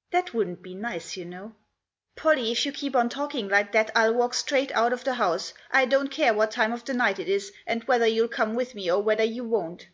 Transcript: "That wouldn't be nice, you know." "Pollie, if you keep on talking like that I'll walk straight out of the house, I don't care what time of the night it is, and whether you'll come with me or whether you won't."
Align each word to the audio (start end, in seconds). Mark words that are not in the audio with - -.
"That 0.12 0.32
wouldn't 0.32 0.62
be 0.62 0.74
nice, 0.74 1.14
you 1.14 1.26
know." 1.26 1.56
"Pollie, 2.16 2.50
if 2.50 2.64
you 2.64 2.72
keep 2.72 2.96
on 2.96 3.10
talking 3.10 3.50
like 3.50 3.72
that 3.72 3.90
I'll 3.94 4.14
walk 4.14 4.32
straight 4.32 4.72
out 4.72 4.94
of 4.94 5.04
the 5.04 5.12
house, 5.12 5.52
I 5.70 5.84
don't 5.84 6.08
care 6.10 6.32
what 6.32 6.52
time 6.52 6.72
of 6.72 6.86
the 6.86 6.94
night 6.94 7.18
it 7.18 7.28
is, 7.28 7.52
and 7.66 7.84
whether 7.84 8.06
you'll 8.06 8.28
come 8.28 8.54
with 8.54 8.74
me 8.74 8.90
or 8.90 9.02
whether 9.02 9.24
you 9.24 9.44
won't." 9.44 9.88